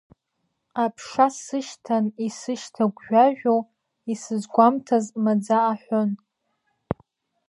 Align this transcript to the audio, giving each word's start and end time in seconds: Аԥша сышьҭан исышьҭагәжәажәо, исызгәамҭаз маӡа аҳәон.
Аԥша 0.83 1.27
сышьҭан 1.43 2.05
исышьҭагәжәажәо, 2.27 3.57
исызгәамҭаз 4.13 5.05
маӡа 5.23 5.59
аҳәон. 5.71 6.09